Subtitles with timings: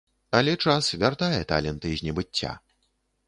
[0.37, 2.57] Але час вяртае таленты з небыцця.